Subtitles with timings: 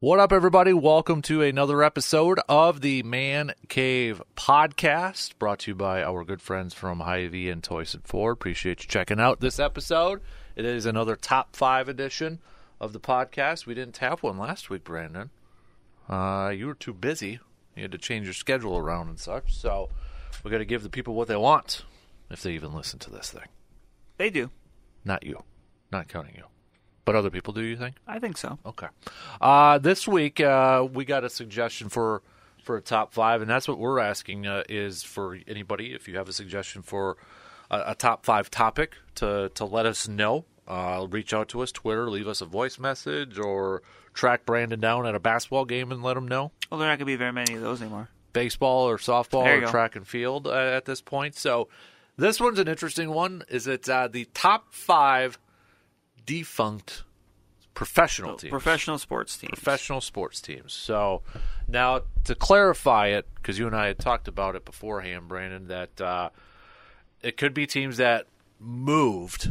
[0.00, 0.72] What up, everybody?
[0.72, 6.40] Welcome to another episode of the Man Cave Podcast, brought to you by our good
[6.40, 8.34] friends from Hy-Vee and Toyson Ford.
[8.34, 10.20] Appreciate you checking out this episode.
[10.54, 12.38] It is another top five edition
[12.80, 13.66] of the podcast.
[13.66, 15.30] We didn't have one last week, Brandon.
[16.08, 17.40] Uh, you were too busy.
[17.74, 19.52] You had to change your schedule around and such.
[19.52, 19.88] So
[20.44, 21.84] we got to give the people what they want,
[22.30, 23.48] if they even listen to this thing.
[24.16, 24.52] They do.
[25.04, 25.42] Not you,
[25.90, 26.44] not counting you,
[27.08, 27.54] but other people.
[27.54, 27.96] Do you think?
[28.06, 28.58] I think so.
[28.66, 28.88] Okay.
[29.40, 32.20] Uh, this week uh, we got a suggestion for
[32.62, 36.18] for a top five, and that's what we're asking uh, is for anybody if you
[36.18, 37.16] have a suggestion for
[37.70, 40.44] a, a top five topic to to let us know.
[40.66, 43.80] Uh, reach out to us, Twitter, leave us a voice message, or
[44.12, 46.52] track Brandon down at a basketball game and let him know.
[46.70, 48.10] Well, there are not going to be very many of those anymore.
[48.34, 49.70] Baseball or softball or go.
[49.70, 51.36] track and field uh, at this point.
[51.36, 51.68] So
[52.18, 53.44] this one's an interesting one.
[53.48, 55.38] Is it uh, the top five
[56.28, 57.04] defunct
[57.72, 58.50] professional teams?
[58.50, 59.50] Professional sports teams.
[59.50, 60.72] professional sports teams.
[60.72, 61.22] So
[61.66, 66.00] now to clarify it, because you and I had talked about it beforehand, Brandon, that
[66.00, 66.28] uh,
[67.22, 68.26] it could be teams that
[68.60, 69.50] moved,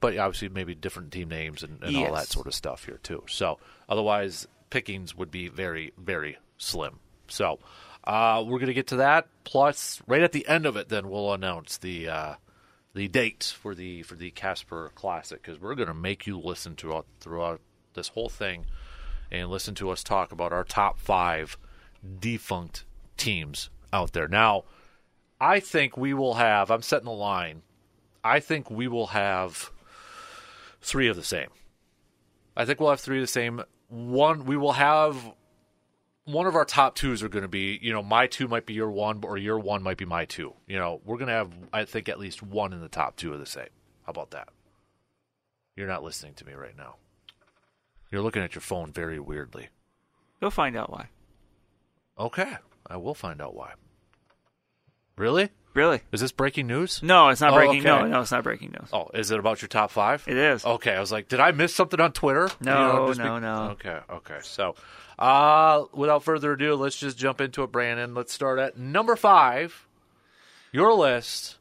[0.00, 3.24] but obviously maybe different team names and, and all that sort of stuff here too.
[3.28, 6.98] So otherwise, pickings would be very, very slim.
[7.28, 7.60] So
[8.04, 9.26] uh, we're going to get to that.
[9.44, 12.08] Plus, right at the end of it, then we'll announce the.
[12.08, 12.34] Uh,
[12.94, 16.76] the date for the for the Kasper Classic because we're going to make you listen
[16.76, 17.60] to it throughout
[17.94, 18.66] this whole thing
[19.30, 21.56] and listen to us talk about our top five
[22.20, 22.84] defunct
[23.16, 24.28] teams out there.
[24.28, 24.64] Now,
[25.40, 26.70] I think we will have.
[26.70, 27.62] I'm setting the line.
[28.22, 29.70] I think we will have
[30.80, 31.48] three of the same.
[32.56, 33.62] I think we'll have three of the same.
[33.88, 35.32] One, we will have
[36.24, 38.74] one of our top twos are going to be, you know, my two might be
[38.74, 40.54] your one, or your one might be my two.
[40.66, 43.32] You know, we're going to have, I think, at least one in the top two
[43.32, 43.68] of the same.
[44.04, 44.48] How about that?
[45.76, 46.96] You're not listening to me right now.
[48.10, 49.68] You're looking at your phone very weirdly.
[50.40, 51.08] You'll find out why.
[52.18, 52.56] Okay,
[52.86, 53.72] I will find out why.
[55.16, 55.50] Really?
[55.74, 56.00] Really?
[56.12, 57.02] Is this breaking news?
[57.02, 57.82] No, it's not Oh, breaking.
[57.82, 58.08] No, okay.
[58.08, 58.88] no, it's not breaking news.
[58.92, 60.22] Oh, is it about your top five?
[60.28, 60.64] It is.
[60.64, 62.50] Okay, I was like, did I miss something on Twitter?
[62.60, 63.70] No, just no, no.
[63.72, 64.38] Okay, okay.
[64.42, 64.74] So,
[65.18, 68.14] uh, without further ado, let's just jump into it, Brandon.
[68.14, 69.86] Let's start at number five.
[70.72, 71.56] Your list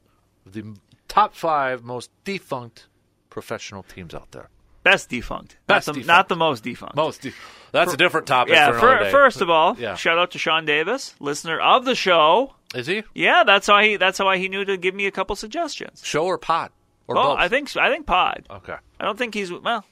[0.45, 0.75] of the
[1.07, 2.87] top five most defunct
[3.29, 4.49] professional teams out there.
[4.83, 5.57] Best defunct.
[5.67, 6.07] Best not the, defunct.
[6.07, 6.95] Not the most defunct.
[6.95, 7.21] Most.
[7.21, 7.33] De-
[7.71, 8.53] that's a different topic.
[8.53, 8.71] yeah.
[8.71, 9.11] for fir- day.
[9.11, 9.95] first of all, Yeah.
[9.95, 12.55] shout out to Sean Davis, listener of the show.
[12.75, 13.97] Is he Yeah, that's how he.
[13.97, 16.01] That's how he knew to give me a couple suggestions.
[16.05, 16.71] show or pod
[17.07, 17.39] or Well, both?
[17.39, 17.75] I think.
[17.77, 18.45] I think Pod.
[18.49, 18.75] Okay.
[18.99, 19.85] I don't think he's well.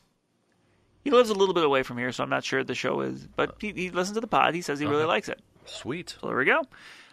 [1.04, 3.26] He lives a little bit away from here, so I'm not sure the show is.
[3.36, 4.54] But he, he listens to the pod.
[4.54, 5.08] He says he really Uh-huh.
[5.08, 5.40] likes it.
[5.66, 6.16] Sweet.
[6.22, 6.62] So there we go.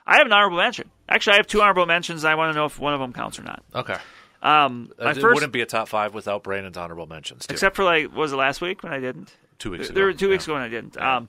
[0.06, 0.90] I have an honorable mention.
[1.08, 2.24] Actually, I have two honorable mentions.
[2.24, 3.62] I want to know if one of them counts or not.
[3.74, 3.96] Okay.
[4.42, 7.46] Um, my it first, wouldn't be a top five without Brandon's honorable mentions.
[7.46, 7.52] Too.
[7.54, 9.34] except for like, was it last week when I didn't?
[9.58, 10.12] two weeks There ago.
[10.12, 10.96] were two weeks ago when I didn't.
[10.96, 11.16] Yeah.
[11.16, 11.28] Um,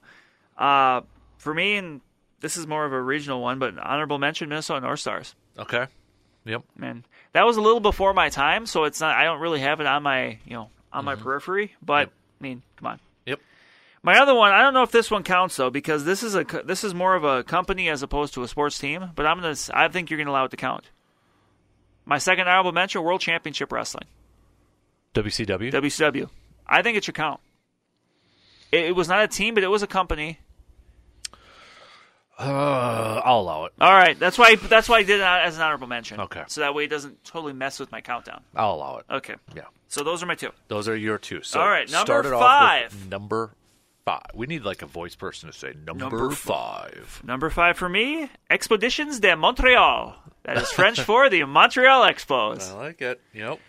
[0.58, 1.02] uh,
[1.38, 2.02] for me, and
[2.40, 5.36] this is more of a regional one, but honorable mention: Minnesota North Stars.
[5.58, 5.88] Okay.
[6.46, 6.64] Yep.
[6.78, 7.04] Man,
[7.34, 9.16] that was a little before my time, so it's not.
[9.16, 11.76] I don't really have it on my, you know, on my periphery.
[11.82, 12.10] But Mm-hmm.
[12.10, 12.12] Yep.
[12.40, 13.00] I mean, come on.
[13.26, 13.40] Yep.
[14.04, 16.46] My other one, I don't know if this one counts though, because this is a
[16.64, 19.10] this is more of a company as opposed to a sports team.
[19.16, 20.90] But I'm gonna, I think you're gonna allow it to count.
[22.06, 24.06] My second honorable mention: World Championship Wrestling,
[25.14, 25.72] WCW.
[25.74, 26.30] WCW.
[26.66, 27.42] I think it should count.
[28.72, 30.40] It, it was not a team, but it was a company.
[32.40, 33.74] Uh, I'll allow it.
[33.82, 36.20] All right, that's why that's why I did it as an honorable mention.
[36.22, 36.44] Okay.
[36.48, 38.42] so that way it doesn't totally mess with my countdown.
[38.56, 39.06] I'll allow it.
[39.10, 39.64] Okay, Yeah.
[39.88, 40.52] so those are my two.
[40.68, 41.42] Those are your two.
[41.42, 42.42] So All right, number start it off
[42.84, 43.10] with five.
[43.10, 43.52] number
[44.06, 44.22] five.
[44.36, 47.22] We need like a voice person to say number, Number five.
[47.26, 50.16] Number five for me, Expeditions de Montreal.
[50.44, 52.72] That is French for the Montreal Expos.
[52.72, 53.20] I like it.
[53.34, 53.60] Yep.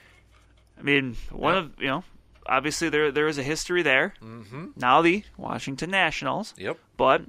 [0.78, 2.04] I mean, one of you know,
[2.46, 4.14] obviously there there is a history there.
[4.22, 4.66] Mm-hmm.
[4.76, 6.78] Now the Washington Nationals, Yep.
[6.96, 7.22] but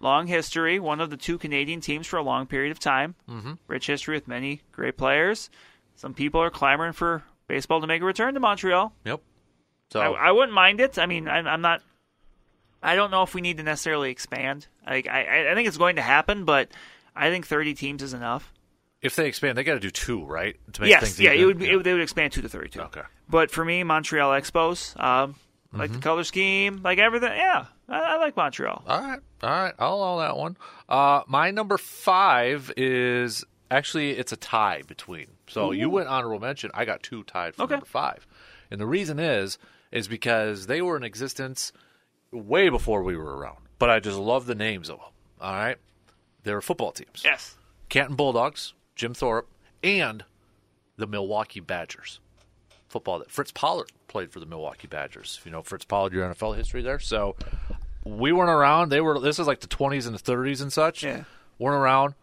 [0.00, 0.78] long history.
[0.80, 3.14] One of the two Canadian teams for a long period of time.
[3.28, 3.52] Mm-hmm.
[3.68, 5.50] Rich history with many great players.
[5.96, 8.92] Some people are clamoring for baseball to make a return to Montreal.
[9.04, 9.20] Yep.
[9.92, 10.98] So I, I wouldn't mind it.
[10.98, 11.82] I mean, I'm, I'm not.
[12.82, 14.66] I don't know if we need to necessarily expand.
[14.86, 16.70] Like, I, I think it's going to happen, but
[17.14, 18.52] I think 30 teams is enough.
[19.02, 20.56] if they expand, they got to do two, right?
[20.74, 21.42] To make yes, things yeah, even?
[21.42, 22.80] it would, It, they would expand two to thirty-two.
[22.82, 23.02] Okay.
[23.28, 25.34] But for me, Montreal Expos, um,
[25.72, 26.00] like Mm-hmm.
[26.00, 27.32] the color scheme, like everything.
[27.32, 28.82] Yeah, I, I like Montreal.
[28.86, 30.56] All right, all right, I'll allow that one.
[30.88, 35.26] Uh, my number five is actually it's a tie between.
[35.48, 36.70] So you went honorable mention.
[36.74, 37.74] I got two tied for Okay.
[37.74, 38.26] number five,
[38.70, 39.58] and the reason is
[39.92, 41.72] is because they were in existence
[42.32, 43.58] way before we were around.
[43.78, 45.08] But I just love the names of them.
[45.40, 45.76] All right,
[46.44, 47.22] they're football teams.
[47.24, 47.56] Yes.
[47.88, 49.48] Canton Bulldogs, Jim Thorpe,
[49.82, 50.24] and
[50.96, 52.20] the Milwaukee Badgers.
[52.90, 55.36] Football that Fritz Pollard played for the Milwaukee Badgers.
[55.40, 56.98] If you know Fritz Pollard, your NFL history there.
[56.98, 57.36] So
[58.04, 58.90] we weren't around.
[58.90, 59.18] They were.
[59.20, 61.02] This is like the 20s and the 30s and such.
[61.02, 61.24] Yeah.
[61.58, 62.14] weren't around.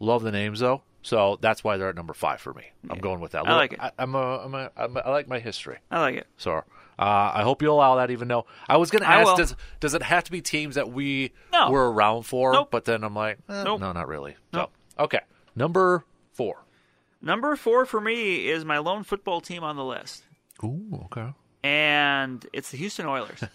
[0.00, 0.82] Love the names though.
[1.02, 2.64] So that's why they're at number five for me.
[2.88, 3.46] I'm going with that.
[3.46, 3.80] I like it.
[3.80, 5.76] I, I'm a, I'm a, I'm a, I like my history.
[5.90, 6.26] I like it.
[6.38, 6.62] So uh,
[6.98, 8.10] I hope you allow that.
[8.10, 10.90] Even though I was going to ask, does does it have to be teams that
[10.90, 11.70] we No.
[11.70, 12.54] were around for?
[12.54, 12.68] Nope.
[12.70, 13.80] But then I'm like, eh, Nope.
[13.80, 14.36] no, not really.
[14.54, 14.70] Nope.
[14.96, 15.20] So okay,
[15.54, 16.63] number four.
[17.24, 20.22] Number four for me is my lone football team on the list,
[20.62, 21.32] Ooh, okay.
[21.62, 23.42] and it's the Houston Oilers.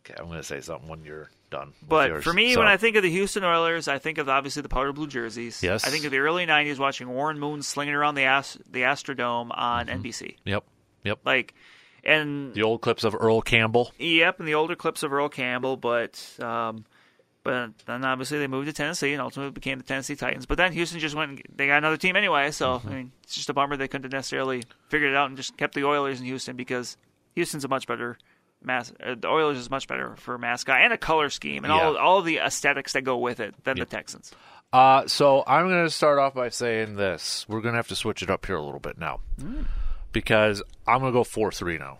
[0.00, 1.72] Okay, I'm going to say something when you're done.
[1.88, 2.24] But yours.
[2.24, 4.68] for me, So- when I think of the Houston Oilers, I think of obviously the
[4.68, 5.62] powder blue jerseys.
[5.62, 5.86] Yes.
[5.86, 9.50] I think of the early '90s, watching Warren Moon slinging around the Ast- the Astrodome
[9.56, 10.02] on Mm-hmm.
[10.02, 10.36] NBC.
[10.44, 10.64] yep,
[11.02, 11.54] yep, Like,
[12.04, 13.90] and the old clips of Earl Campbell.
[13.98, 16.84] Yep, and the older clips of Earl Campbell, but um,
[17.44, 20.46] but then obviously they moved to Tennessee and ultimately became the Tennessee Titans.
[20.46, 22.50] But then Houston just went; and they got another team anyway.
[22.50, 22.88] So Mm-hmm.
[22.88, 25.56] I mean, it's just a bummer they couldn't have necessarily figured it out and just
[25.56, 26.96] kept the Oilers in Houston because
[27.36, 28.18] Houston's a much better
[28.62, 31.72] mas- uh, The Oilers is much better for a mascot and a color scheme and
[31.72, 32.00] all Yeah.
[32.00, 33.88] all the aesthetics that go with it than Yep.
[33.88, 34.32] the Texans.
[34.72, 37.44] Uh, so I'm going to start off by saying this.
[37.48, 39.20] We're going to have to switch it up here a little bit now
[40.12, 41.98] because I'm going to go four three now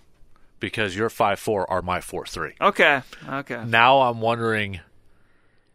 [0.60, 2.54] because your five four are my four three.
[2.60, 3.62] Okay, okay.
[3.66, 4.80] Now I'm wondering.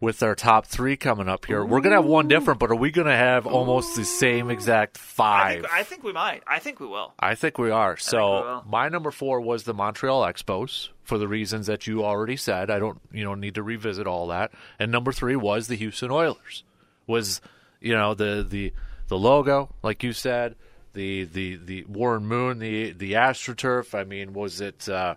[0.02, 2.90] With our top three coming up here, we're gonna have one different, but are we
[2.90, 5.62] gonna have almost the same exact I five?
[5.64, 6.42] think, I think we might.
[6.48, 7.14] I think we will.
[7.20, 7.98] I think we are.
[7.98, 8.64] So will.
[8.66, 12.70] my number four was the Montreal Expos for the reasons that you already said.
[12.72, 14.52] I don't, you know, need to revisit all that.
[14.80, 16.64] And number three was the Houston Oilers.
[17.06, 17.42] Was
[17.82, 18.72] you know the the
[19.10, 20.56] the logo, like you said,
[20.94, 23.94] the the the Warren Moon, the the AstroTurf.
[23.94, 25.16] I mean, was it uh,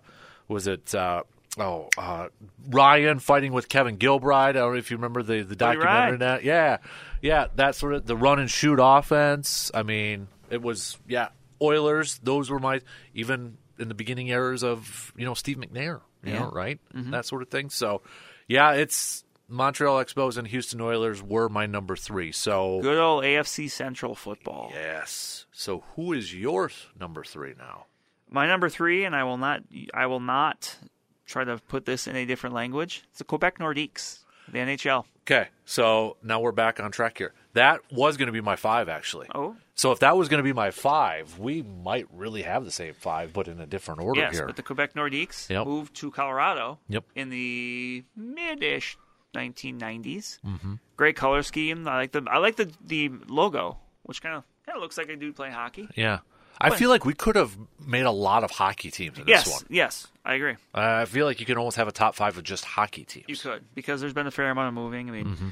[0.49, 0.93] was it?
[0.93, 1.23] Uh,
[1.57, 2.29] Oh, uh,
[2.69, 4.49] Ryan fighting with Kevin Gilbride.
[4.49, 6.17] I don't know if you remember the, the documentary.
[6.17, 6.77] That yeah,
[7.21, 9.69] yeah, that sort of the run and shoot offense.
[9.73, 11.29] I mean, it was yeah.
[11.61, 12.19] Oilers.
[12.23, 12.81] Those were my
[13.13, 16.01] even in the beginning eras of you know Steve McNair.
[16.23, 16.39] You Yeah.
[16.39, 16.79] know, right?
[16.93, 17.69] That sort of thing.
[17.69, 18.01] So
[18.47, 22.31] yeah, it's Montreal Expos and Houston Oilers were my number three.
[22.31, 24.71] So Good old AFC Central football.
[24.73, 25.45] yes.
[25.51, 27.85] So who is your number three now?
[28.31, 29.61] My number three, and I will not,
[29.93, 30.75] I will not
[31.25, 33.03] try to put this in a different language.
[33.09, 34.19] It's the Quebec Nordiques,
[34.51, 35.05] the NHL.
[35.21, 37.33] Okay, so now we're back on track here.
[37.53, 39.27] That was going to be my five, actually.
[39.33, 42.71] Oh, So if that was going to be my five, we might really have the
[42.71, 44.45] same five, but in a different order yes, here.
[44.47, 45.65] but the Quebec Nordiques Yep.
[45.67, 47.05] moved to Colorado Yep.
[47.15, 48.97] in the mid-ish
[49.35, 50.39] 1990s.
[50.45, 50.73] Mm-hmm.
[50.97, 51.87] Great color scheme.
[51.87, 55.09] I like the, I like the the logo, which kind of kind of looks like
[55.09, 55.87] a dude playing hockey.
[55.95, 56.19] yeah,
[56.63, 57.55] I feel like we could have
[57.85, 59.63] made a lot of hockey teams in Yes, this one.
[59.69, 60.53] yes, I agree.
[60.73, 63.25] Uh, I feel like you can almost have a top five of just hockey teams.
[63.27, 65.09] You could because there's been a fair amount of moving.
[65.09, 65.47] I mean, Mm-hmm.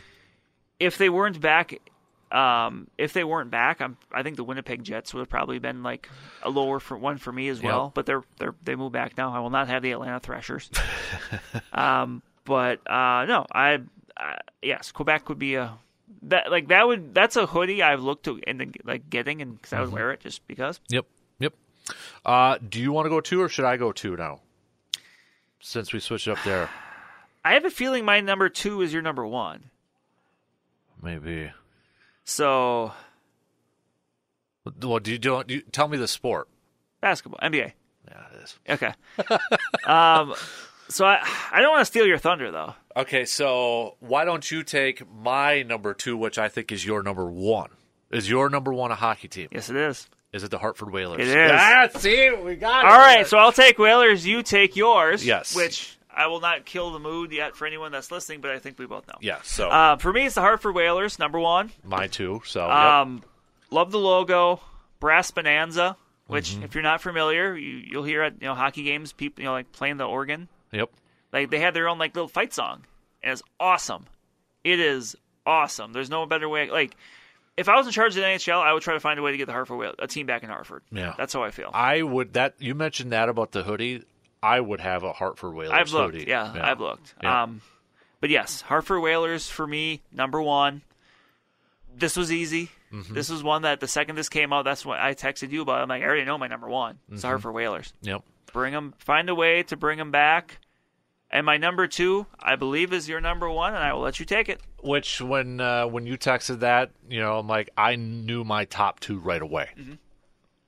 [0.80, 1.74] if they weren't back,
[2.32, 5.84] um, if they weren't back, I'm, I think the Winnipeg Jets would have probably been
[5.84, 6.08] like
[6.44, 7.86] a lower for one for me as well.
[7.88, 7.94] Yep.
[7.94, 9.34] But they're they're they move back now.
[9.34, 10.70] I will not have the Atlanta Thrashers.
[11.74, 13.82] um, but uh, no, I
[14.18, 15.74] uh, yes, Quebec would be a
[16.24, 19.74] that like that would that's a hoodie I've looked to into like getting and because
[19.74, 19.86] I Mm-hmm.
[19.86, 20.80] would wear it just because.
[20.90, 21.06] Yep,
[21.40, 21.54] yep.
[22.26, 24.40] Uh, do you want to go two or should I go two now?
[25.60, 26.70] Since we switched up there,
[27.46, 29.70] I have a feeling my number two is your number one.
[31.02, 31.52] maybe.
[32.24, 32.94] So
[34.80, 35.44] Well, do you do?
[35.44, 36.48] do you, tell me the sport.
[37.02, 37.74] basketball, NBA.
[38.08, 38.60] Yeah, it is.
[38.70, 38.94] Okay.
[39.86, 40.34] um,
[40.92, 41.20] so I
[41.52, 42.74] I don't want to steal your thunder though.
[42.96, 47.26] Okay, so why don't you take my number two, which I think is your number
[47.26, 47.70] one?
[48.12, 49.48] Is your number one a hockey team?
[49.52, 50.10] Yes, it is.
[50.34, 51.22] Is it the Hartford Whalers?
[51.22, 51.52] It is.
[51.54, 52.92] Ah, see, we got it.
[52.92, 54.26] All right, so I'll take Whalers.
[54.26, 55.26] You take yours.
[55.26, 55.56] Yes.
[55.56, 58.78] Which I will not kill the mood yet for anyone that's listening, but I think
[58.80, 59.16] we both know.
[59.22, 59.40] yeah.
[59.44, 61.72] So Uh, for me, it's the Hartford Whalers, number one.
[61.84, 62.42] my two.
[62.46, 62.70] So yep.
[62.76, 63.24] Um,
[63.70, 64.60] love the logo,
[65.00, 65.96] brass bonanza.
[66.28, 66.64] Which, Mm-hmm.
[66.64, 69.54] if you're not familiar, you, you'll hear at you know hockey games, people you know
[69.54, 70.48] like playing the organ.
[70.72, 70.90] Yep.
[71.34, 72.84] Like they had their own like little fight song,
[73.24, 74.06] and it's awesome.
[74.64, 75.94] It is awesome.
[75.94, 76.70] There's no better way.
[76.70, 76.96] Like,
[77.58, 79.32] if I was in charge of the NHL, I would try to find a way
[79.32, 80.84] to get the Hartford a team back in Hartford.
[80.92, 81.14] Yeah.
[81.18, 81.72] that's how I feel.
[81.74, 84.04] I would that you mentioned that about the hoodie.
[84.44, 86.16] I would have a Hartford Whalers I've looked.
[86.16, 86.30] hoodie.
[86.30, 87.14] Yeah, I've looked.
[87.22, 87.44] Yeah.
[87.44, 87.62] Um,
[88.20, 90.82] but yes, Hartford Whalers for me number one.
[91.96, 92.70] This was easy.
[92.92, 93.14] Mm-hmm.
[93.14, 95.82] This was one that the second this came out, that's what I texted you about.
[95.82, 97.00] I'm like, I already know my number one.
[97.10, 97.28] It's Mm-hmm.
[97.28, 97.94] Hartford Whalers.
[98.02, 98.24] Yep.
[98.54, 100.58] Bring them, find a way to bring them back.
[101.34, 104.26] And my number two, I believe, is your number one, and I will let you
[104.26, 104.60] take it.
[104.84, 109.00] Which when uh, when you texted that, you know, I'm like I knew my top
[109.00, 109.70] two right away,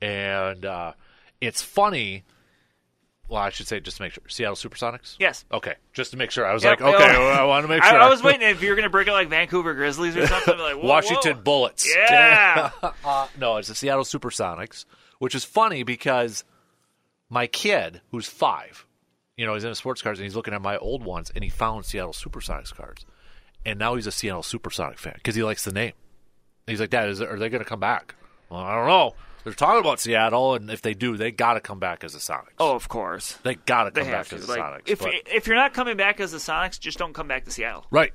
[0.01, 0.93] and uh,
[1.41, 2.24] it's funny.
[3.29, 5.15] Well, I should say just to make sure, Seattle SuperSonics.
[5.17, 5.46] Yes.
[5.51, 6.46] Okay, just to make sure.
[6.46, 6.82] I was Yep.
[6.82, 7.20] like, okay, Oh.
[7.20, 8.00] well, I want to make sure.
[8.00, 10.58] I was waiting if you were going to break it like Vancouver Grizzlies or something.
[10.58, 11.41] Like, whoa, Washington whoa.
[11.43, 11.89] Bullets.
[11.96, 12.72] Yeah.
[13.05, 14.86] Uh, no, it's the Seattle Supersonics,
[15.20, 16.43] which is funny because
[17.29, 18.86] my kid, who's five,
[19.38, 21.50] you know, he's into sports cars and he's looking at my old ones and he
[21.50, 23.06] found Seattle Supersonics cars.
[23.66, 25.94] And now he's a Seattle Supersonic fan because he likes the name.
[26.68, 28.16] He's like, Dad, is are they going to come back?
[28.50, 29.16] Well, I don't know.
[29.44, 32.20] They're talking about Seattle, and if they do, they got to come back as the
[32.20, 32.54] Sonics.
[32.60, 33.34] oh, of course.
[33.44, 34.36] they got to come back to.
[34.36, 34.82] as the Like, Sonics.
[34.86, 37.52] if, but- if you're not coming back as the Sonics, just don't come back to
[37.52, 37.86] Seattle.
[37.92, 38.13] Right.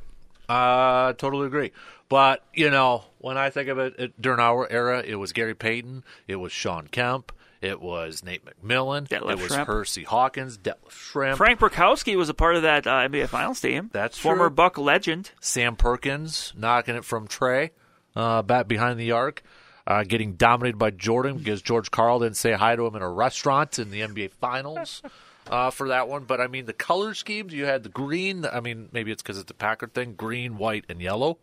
[0.49, 1.73] Uh, totally agree.
[2.09, 5.55] But, you know, when I think of it, it during our era, it was Gary
[5.55, 9.67] Payton, it was Shawn Kemp, it was Nate McMillan, Detlef it was Schrempf.
[9.67, 13.91] Hersey Hawkins, Detlef Schrempf, Frank Brickowski was a part of that uh, NBA Finals team.
[13.93, 14.55] That's former true.
[14.57, 15.31] Buck legend.
[15.41, 17.73] Sam Perkins knocking it from Trey,
[18.15, 19.43] uh, back behind the arc,
[19.87, 23.11] uh, getting dominated by Jordan because George Karl didn't say hi to him in a
[23.11, 25.03] restaurant in the NBA Finals.
[25.51, 27.55] Uh, for that one, but I mean the color schemes.
[27.55, 28.45] You had the green.
[28.45, 31.39] I mean, maybe it's because it's the Packer thing: green, white, and yellow.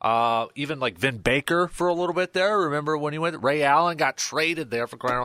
[0.00, 2.58] Uh, even like Vin Baker for a little bit there.
[2.60, 3.42] Remember when he went?
[3.42, 5.24] Ray Allen got traded there for crying.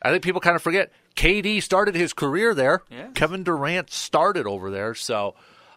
[0.00, 0.90] I think people kind of forget.
[1.14, 2.82] KD started his career there.
[2.90, 3.08] Yeah.
[3.14, 4.94] Kevin Durant started over there.
[4.94, 5.34] So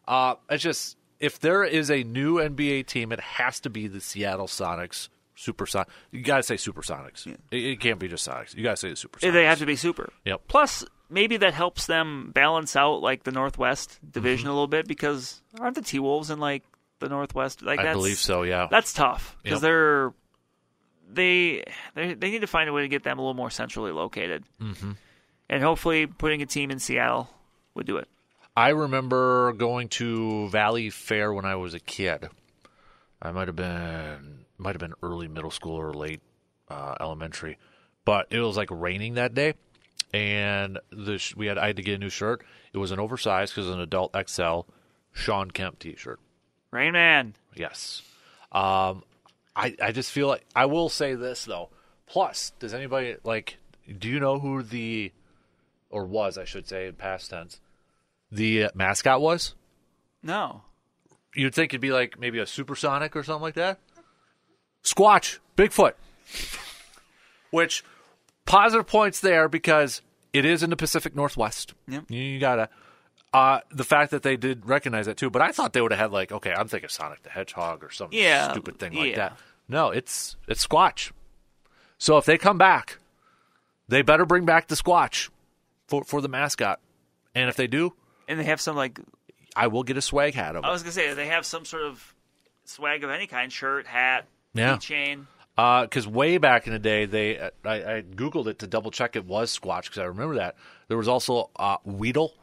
[0.07, 3.99] uh, it's just if there is a new NBA team, it has to be the
[4.01, 5.09] Seattle Sonics.
[5.37, 5.87] Super Sonics.
[6.11, 7.27] You got to say Supersonics.
[7.27, 8.55] It, it can't be just Sonics.
[8.55, 9.33] You got to say the Supersonics.
[9.33, 10.13] They have to be super.
[10.23, 10.43] Yep.
[10.47, 14.49] Plus, maybe that helps them balance out like the Northwest division Mm-hmm.
[14.51, 16.63] a little bit because aren't the T Wolves in like
[16.99, 17.61] the Northwest?
[17.61, 18.43] Like I believe so.
[18.43, 18.67] Yeah.
[18.69, 19.61] That's tough because Yep.
[19.61, 20.13] they're
[21.11, 23.91] they they they need to find a way to get them a little more centrally
[23.91, 24.43] located.
[24.61, 24.91] Mm-hmm.
[25.49, 27.29] And hopefully, putting a team in Seattle
[27.75, 28.07] would do it.
[28.57, 32.29] I remember going to Valleyfair when I was a kid.
[33.21, 36.21] I might have been might have been early middle school or late
[36.69, 37.57] uh, elementary,
[38.05, 39.53] but it was like raining that day,
[40.13, 42.43] and the sh- we had I had to get a new shirt.
[42.73, 44.61] It was an oversized because it was an adult XL
[45.13, 46.19] Shawn Kemp T-shirt.
[46.75, 47.33] Rain Man.
[47.55, 48.01] Yes.
[48.51, 49.03] Um,
[49.55, 51.69] I I just feel like I will say this though.
[52.07, 53.57] Plus, does anybody like?
[53.99, 55.11] Do you know who the
[55.89, 57.59] or was I should say in past tense
[58.31, 59.55] the mascot was?
[60.21, 60.63] No.
[61.35, 63.79] You'd think it'd be like maybe a supersonic or something like that.
[64.83, 65.93] Squatch, Bigfoot.
[67.51, 67.83] Which
[68.45, 70.01] positive points there because
[70.33, 71.73] it is in the Pacific Northwest.
[71.87, 72.05] Yep.
[72.09, 72.69] You, you gotta.
[73.35, 75.99] Uh, the fact that they did recognize that too, but I thought they would have
[75.99, 79.15] had like, okay, I'm thinking Sonic the Hedgehog or some Yeah, stupid thing like yeah.
[79.17, 79.37] that.
[79.67, 81.11] No, it's it's Squatch.
[81.97, 82.99] So if they come back,
[83.87, 85.29] they better bring back the Squatch
[85.87, 86.79] for for the mascot,
[87.33, 87.93] and if they do,
[88.27, 88.99] And they have some like
[89.55, 90.65] I will get a swag hat of them.
[90.65, 92.13] I was gonna say they have some sort of
[92.65, 94.77] swag of any kind, shirt, hat, Yeah.
[94.77, 95.27] chain.
[95.55, 99.25] because way back in the day, they I, I googled it to double check it
[99.25, 100.55] was Squatch because I remember that
[100.87, 102.33] there was also uh, Weedle.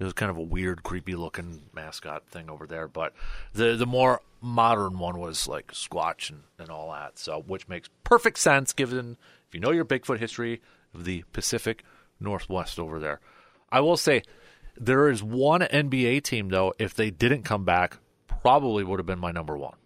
[0.00, 3.12] It was kind of a weird, creepy looking mascot thing over there, but
[3.52, 7.18] the the more modern one was like Squatch and, and all that.
[7.18, 10.62] So, which makes perfect sense given if you know your Bigfoot history
[10.94, 11.84] of the Pacific
[12.18, 13.20] Northwest over there.
[13.70, 14.22] I will say
[14.74, 16.72] there is one NBA team though.
[16.78, 19.76] If they didn't come back, probably would have been my number one.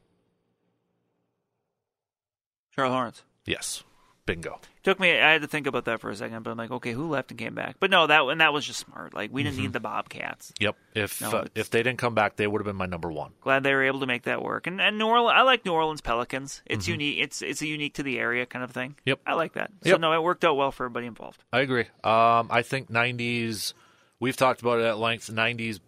[2.71, 3.23] Charlotte Hornets.
[3.47, 3.83] Yes,
[4.26, 4.60] bingo.
[4.82, 5.12] Took me.
[5.18, 7.30] I had to think about that for a second, but I'm like, okay, who left
[7.30, 7.76] and came back?
[7.80, 9.14] But no, that and that was just smart.
[9.14, 9.62] Like we didn't Mm-hmm.
[9.62, 10.52] need the Bobcats.
[10.60, 10.76] Yep.
[10.94, 13.32] If No, uh, if they didn't come back, they would have been my number one.
[13.40, 14.66] Glad they were able to make that work.
[14.66, 16.62] And and New Orleans, I like New Orleans Pelicans.
[16.64, 16.72] Mm-hmm.
[16.74, 17.18] It's unique.
[17.20, 18.96] It's it's a unique to the area kind of thing.
[19.06, 19.20] Yep.
[19.26, 19.70] I like that.
[19.82, 20.00] So Yep.
[20.00, 21.42] no, it worked out well for everybody involved.
[21.52, 21.86] I agree.
[22.02, 23.72] Um, I think '90s.
[24.20, 25.30] We've talked about it at length.
[25.30, 25.80] '90s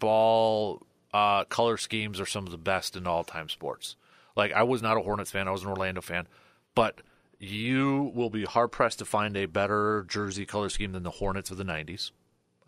[0.00, 0.82] basketball
[1.12, 3.96] uh, color schemes are some of the best in all-time sports.
[4.36, 5.48] Like I was not a Hornets fan.
[5.48, 6.26] I was an Orlando fan,
[6.74, 7.00] but
[7.40, 11.50] you will be hard pressed to find a better jersey color scheme than the Hornets
[11.50, 12.12] of the '90s.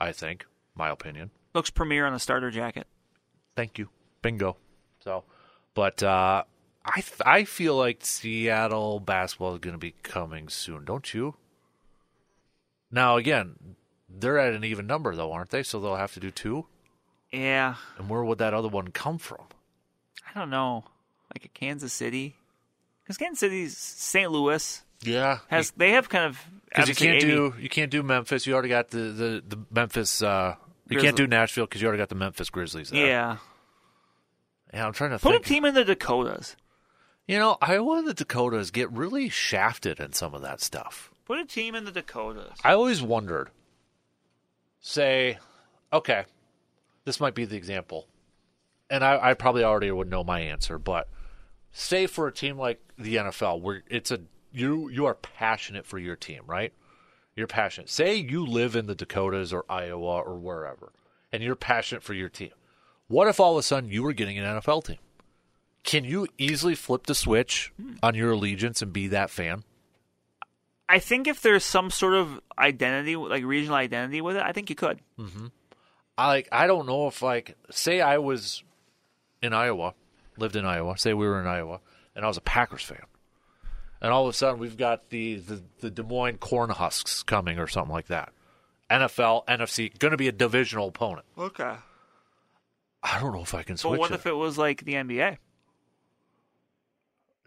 [0.00, 1.30] I think, my opinion.
[1.54, 2.88] Looks premier on a starter jacket.
[3.54, 3.90] Thank you.
[4.22, 4.56] Bingo.
[5.00, 5.24] So,
[5.74, 6.42] but uh,
[6.84, 11.36] I th- I feel like Seattle basketball is going to be coming soon, don't you?
[12.90, 13.76] Now again,
[14.08, 15.62] they're at an even number though, aren't they?
[15.62, 16.66] So they'll have to do two.
[17.32, 19.44] Yeah, And where would that other one come from?
[20.28, 20.84] I don't know.
[21.34, 22.36] Like a Kansas City,
[23.02, 24.30] because Kansas City's St.
[24.30, 28.02] Louis Yeah, has they have kind of because you can't 80 do you can't do
[28.02, 28.46] Memphis.
[28.46, 30.22] You already got the the, the Memphis.
[30.22, 30.56] Uh,
[30.88, 32.90] you can't do Nashville because you already got the Memphis Grizzlies.
[32.90, 33.06] There.
[33.06, 33.36] Yeah,
[34.72, 34.86] yeah.
[34.86, 36.56] I'm trying to put a team in the Dakotas.
[37.26, 41.10] You know, Iowa and the Dakotas get really shafted in some of that stuff.
[41.24, 42.58] Put a team in the Dakotas.
[42.64, 43.50] I always wondered.
[44.84, 45.38] Say,
[45.92, 46.24] okay,
[47.04, 48.08] this might be the example,
[48.90, 51.08] and I, I probably already would know my answer, but
[51.72, 54.20] say for a team like the NFL, where it's a
[54.52, 56.72] you you are passionate for your team, right?
[57.34, 57.88] You're passionate.
[57.88, 60.92] Say you live in the Dakotas or Iowa or wherever,
[61.32, 62.50] and you're passionate for your team.
[63.08, 64.98] What if all of a sudden you were getting an NFL team?
[65.84, 69.64] Can you easily flip the switch on your allegiance and be that fan?
[70.88, 74.70] I think if there's some sort of identity, like regional identity with it, I think
[74.70, 75.00] you could.
[75.18, 75.46] Mm-hmm.
[76.18, 78.62] I like I don't know if like say I was
[79.40, 79.94] in Iowa,
[80.36, 81.80] lived in Iowa, say we were in Iowa,
[82.16, 83.02] and I was a Packers fan.
[84.00, 87.66] And all of a sudden we've got the the, the Des Moines Cornhusks coming or
[87.68, 88.32] something like that.
[88.90, 91.24] NFL, NFC, going to be a divisional opponent.
[91.38, 91.74] Okay.
[93.02, 94.14] I don't know if I can switch But what it.
[94.14, 95.38] if it was like the NBA?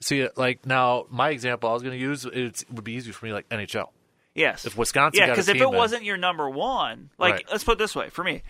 [0.01, 3.25] See, like now, my example I was going to use it would be easy for
[3.25, 3.89] me, like NHL.
[4.33, 4.65] Yes.
[4.65, 7.45] If Wisconsin yeah, because if it then- wasn't your number one, like Right.
[7.51, 8.43] let's put it this way for me,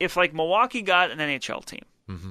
[0.00, 2.30] if like Milwaukee got an NHL team, Mm-hmm.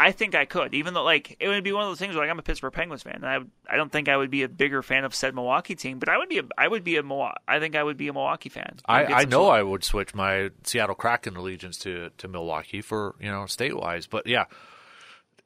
[0.00, 0.74] I think I could.
[0.74, 2.72] Even though like it would be one of those things where like I'm a Pittsburgh
[2.72, 3.38] Penguins fan, and I
[3.72, 6.16] I don't think I would be a bigger fan of said Milwaukee team, but I
[6.18, 7.38] would be a I would be a Milwaukee.
[7.48, 8.76] I think I would be a Milwaukee fan.
[8.86, 13.16] I, I know sort- I would switch my Seattle Kraken allegiance to, to Milwaukee for
[13.20, 14.44] you know state wise, but yeah,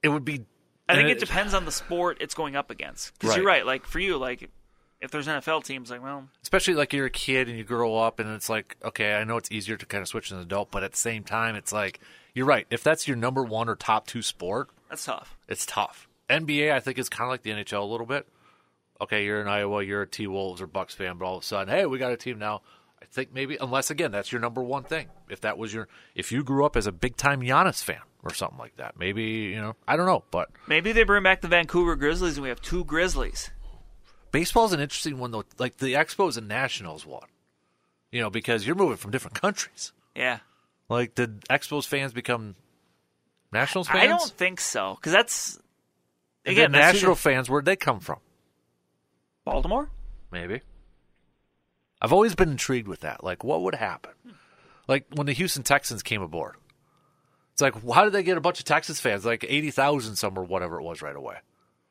[0.02, 0.44] it would be.
[0.88, 3.14] I think and it depends on the sport it's going up against.
[3.18, 3.58] Because you're Right.
[3.60, 3.66] right.
[3.66, 4.50] Like for you, like
[5.00, 8.20] if there's NFL teams, like well, especially like you're a kid and you grow up
[8.20, 10.70] and it's like okay i know it's easier to kind of switch to an adult
[10.70, 11.98] but at the same time it's like
[12.34, 12.66] you're right.
[12.70, 15.36] If that's your number one or top two sport that's tough.
[15.48, 16.08] it's tough.
[16.30, 18.26] Nba i think is kind of like the nhl a little bit.
[19.00, 21.74] Okay you're in iowa you're a t-wolves or bucks fan but all of a sudden
[21.74, 22.62] hey we got a team now.
[23.00, 25.08] I think maybe unless again that's your number one thing.
[25.28, 28.32] If that was your if you grew up as a big time Giannis fan or
[28.32, 31.48] something like that maybe you know i don't know but Maybe they bring back the
[31.48, 33.50] Vancouver Grizzlies and we have two Grizzlies.
[34.30, 35.44] baseball's an interesting one though.
[35.58, 37.26] Like the expos and nationals one
[38.12, 39.92] you know because you're moving from different countries.
[40.14, 40.38] Yeah.
[40.92, 42.54] Like, did Expos fans become
[43.52, 44.00] Nationals fans?
[44.00, 45.58] I don't think so because that's
[46.46, 48.18] again National fans, where'd they come from?
[49.44, 49.90] Baltimore.
[50.30, 50.60] Maybe.
[52.00, 53.22] I've always been intrigued with that.
[53.22, 54.12] Like, what would happen?
[54.88, 56.56] Like when the Houston Texans came aboard.
[57.52, 59.24] It's like, how did they get a bunch of Texas fans?
[59.24, 61.36] Like eighty thousand, some or whatever it was, right away.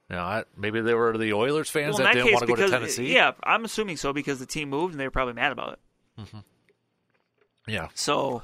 [0.10, 2.48] You know, I, maybe they were the Oilers fans Well, that, that didn't case, want
[2.48, 3.14] to go to Tennessee.
[3.14, 5.80] yeah, I'm assuming so because the team moved and they were probably mad about it.
[6.22, 6.40] Mm-hmm.
[7.68, 7.88] yeah.
[7.94, 8.42] So,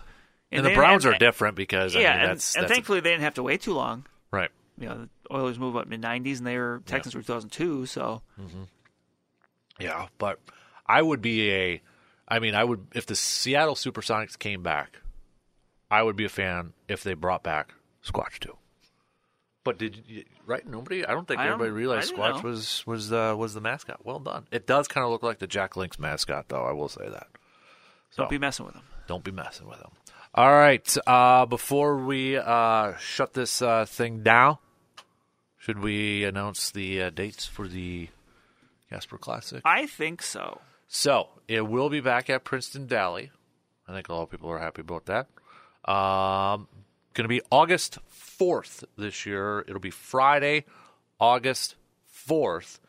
[0.51, 2.71] And, the they- Browns and- are different because I Yeah, mean, and, that's, and that's
[2.71, 4.05] a- thankfully they didn't have to wait too long.
[4.31, 4.49] right.
[4.79, 7.87] You know, the Oilers moved up mid '90s and they were Texans were 2002.
[7.87, 8.63] So mm-hmm.
[9.79, 10.39] Yeah, but
[10.85, 11.81] I would be a.
[12.27, 14.97] I mean, I would if the Seattle SuperSonics came back,
[15.89, 17.73] I would be a fan if they brought back
[18.05, 18.55] Squatch too.
[19.63, 20.65] But did you, right?
[20.65, 21.05] Nobody.
[21.05, 22.49] I don't think I don't- everybody realized Squatch know.
[22.49, 24.05] was was the was the mascot.
[24.05, 24.45] Well done.
[24.51, 26.63] It does kind of look like the Jack Link's mascot, though.
[26.63, 27.27] I will say that.
[28.11, 28.83] So don't be messing with them.
[29.07, 29.91] Don't be messing with them.
[30.33, 30.97] All right.
[31.07, 34.57] Uh, before we uh, shut this uh, thing down,
[35.57, 38.09] should we announce the uh, dates for the
[38.89, 39.61] Kasper Classic?
[39.65, 40.61] I think so.
[40.87, 43.31] So it will be back at Princeton Valley.
[43.87, 45.27] I think a lot of people are happy about that.
[45.89, 46.67] Um,
[47.13, 49.65] going to be August fourth this year.
[49.67, 50.65] It'll be Friday,
[51.19, 52.79] August fourth.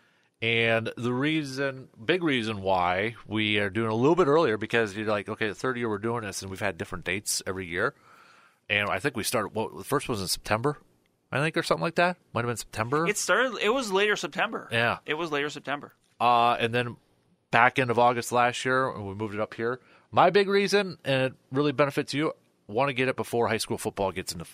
[0.40, 5.06] And the reason, big reason why we are doing a little bit earlier because you're
[5.06, 7.94] like, okay, the third year we're doing this, and we've had different dates every year.
[8.70, 9.54] And I think we started.
[9.54, 10.78] What the first was in September,
[11.32, 12.18] I think, or something like that.
[12.32, 13.06] Might have been September.
[13.08, 13.58] It started.
[13.60, 14.68] It was later September.
[14.70, 14.98] Yeah.
[15.06, 15.92] it was later September.
[16.20, 16.96] uh, and then
[17.50, 19.80] back end of August last year, we moved it up here.
[20.12, 22.32] My big reason, and it really benefits you,
[22.66, 24.44] want to get it before high school football gets into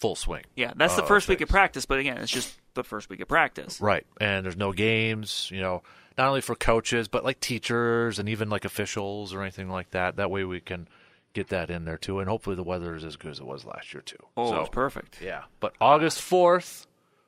[0.00, 0.42] full swing.
[0.56, 1.84] Yeah, that's the Uh, first week of practice.
[1.86, 3.80] But again, it's just the first week of practice.
[3.80, 5.82] Right, and there's no games, you know,
[6.18, 10.16] not only for coaches but like teachers and even like officials or anything like that.
[10.16, 10.88] That way we can
[11.32, 13.64] get that in there too, and hopefully the weather is as good as it was
[13.64, 14.16] last year too.
[14.36, 15.20] Oh, So, it's perfect.
[15.22, 16.86] Yeah, but August fourth,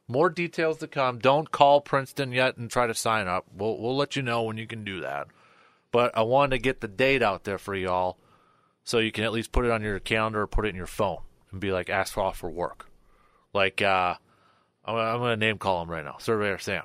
[0.08, 1.18] more details to come.
[1.18, 3.44] Don't call Princeton yet and try to sign up.
[3.54, 5.28] We'll we'll let you know when you can do that.
[5.92, 8.16] But I wanted to get the date out there for y'all,
[8.82, 10.86] so you can at least put it on your calendar or put it in your
[10.86, 11.18] phone
[11.52, 12.86] and be like, ask off for work.
[13.52, 14.14] Like, uh,
[14.84, 16.84] I'm, I'm going to name call him right now, Surveyor Sam.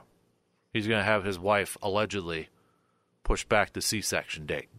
[0.73, 2.49] He's going to have his wife allegedly
[3.23, 4.69] push back the C-section date.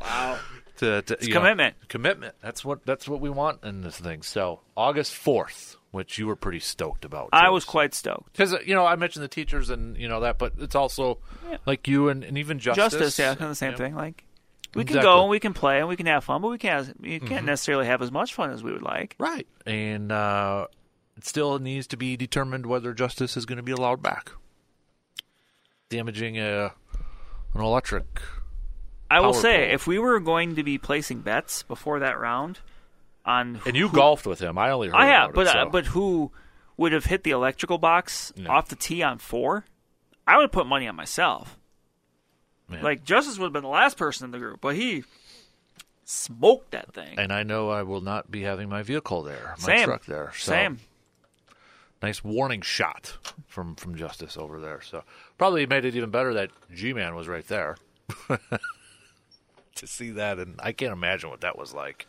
[0.00, 0.38] Wow.
[0.78, 1.76] to, to you know, commitment.
[1.88, 2.34] commitment.
[2.40, 4.22] That's what that's what we want in this thing.
[4.22, 7.30] So August fourth, which you were pretty stoked about.
[7.32, 8.32] I was quite stoked.
[8.32, 11.18] because you know I mentioned the teachers and you know that, but it's also
[11.66, 12.92] like you and, and even justice.
[12.92, 13.84] Justice, yeah, kind of the same you know.
[13.84, 13.94] thing.
[13.94, 14.24] Like
[14.76, 15.02] we can Exactly.
[15.02, 16.94] go and we can play and we can have fun, but we can't.
[17.02, 17.46] You can't Mm-hmm.
[17.46, 19.14] necessarily have as much fun as we would like.
[19.18, 19.46] right?
[19.66, 20.66] And uh,
[21.16, 24.30] it still needs to be determined whether justice is going to be allowed back.
[25.88, 26.72] Damaging a
[27.54, 28.04] an electric.
[29.10, 29.74] I will say, pole.
[29.74, 32.58] if we were going to be placing bets before that round
[33.24, 34.58] on And you who- golfed with him.
[34.58, 35.70] I only heard I have, but it, uh, so.
[35.70, 36.32] but who
[36.76, 38.50] would have hit the electrical box No.
[38.50, 39.64] off the tee on four?
[40.26, 41.56] I would have put money on myself.
[42.68, 42.82] Man.
[42.82, 45.04] Like Justice would have been the last person in the group, but he
[46.04, 47.18] smoked that thing.
[47.18, 49.84] and I know I will not be having my vehicle there, my Same.
[49.84, 50.32] truck there.
[50.36, 50.78] So Same.
[52.02, 54.80] nice warning shot from from Justice over there.
[54.82, 55.02] So
[55.38, 57.76] probably made it even better that G Man was right there
[59.76, 62.06] to see that, and I can't imagine what that was like.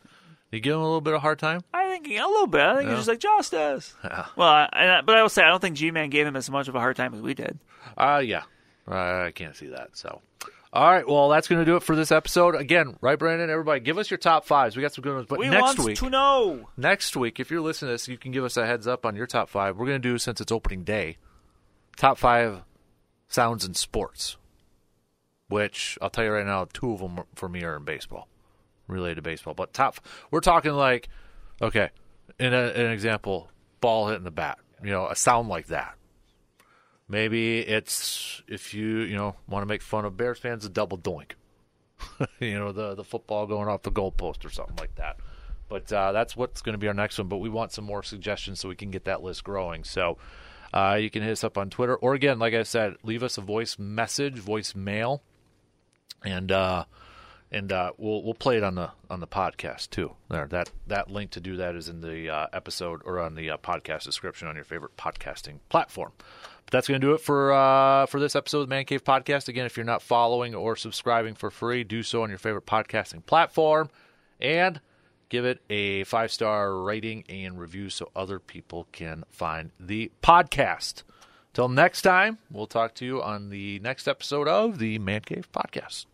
[0.51, 1.61] You give him a little bit of hard time.
[1.73, 2.61] I think a little bit.
[2.61, 2.95] I think Yeah.
[2.95, 3.93] he's just like Justice.
[4.37, 6.67] Well, I, I, but I will say I don't think G-Man gave him as much
[6.69, 7.59] of a hard time as we did.
[7.97, 8.43] Uh yeah,
[8.89, 9.97] Uh, I can't see that.
[9.97, 10.21] So.
[10.73, 12.53] All right, well, that's going to do it for this episode.
[12.53, 13.49] Again, right, Brandon?
[13.49, 14.75] Everybody, give us your top fives.
[14.75, 15.25] We got some good ones.
[15.27, 16.69] But we next want week, to know.
[16.75, 19.15] next week, if you're listening to this, you can give us a heads up on
[19.15, 19.77] your top five.
[19.77, 21.17] We're going to do, since it's opening day,
[21.95, 22.63] top five
[23.29, 24.35] sounds in sports,
[25.47, 28.27] which I'll tell you right now, two of them for me are in baseball,
[28.87, 29.53] related to baseball.
[29.53, 29.95] But top,
[30.31, 31.07] we're talking like,
[31.61, 31.89] okay,
[32.39, 35.95] in a, an example, ball hitting the bat, you know, a sound like that.
[37.09, 40.97] Maybe it's if you you know want to make fun of Bears fans, a double
[40.97, 41.31] doink.
[42.39, 45.17] you know the the football going off the goalpost or something like that.
[45.69, 47.27] But uh, that's what's going to be our next one.
[47.27, 49.83] But we want some more suggestions so we can get that list growing.
[49.83, 50.17] So
[50.73, 53.37] uh, you can hit us up on Twitter, or again, like I said, leave us
[53.37, 55.21] a voice message, voice mail,
[56.23, 56.85] and uh,
[57.51, 60.13] and uh, we'll we'll play it on the on the podcast too.
[60.29, 63.49] There, that that link to do that is in the uh, episode or on the
[63.51, 66.11] uh, podcast description on your favorite podcasting platform.
[66.17, 69.03] But that's going to do it for uh, for this episode of the Man Cave
[69.03, 69.47] Podcast.
[69.47, 73.25] Again, if you're not following or subscribing for free, do so on your favorite podcasting
[73.25, 73.89] platform,
[74.41, 74.81] and
[75.29, 81.03] give it a five star rating and review so other people can find the podcast.
[81.53, 85.49] Till next time, we'll talk to you on the next episode of the Man Cave
[85.51, 86.05] Podcast.